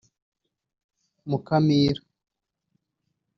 [1.29, 2.01] Mukamira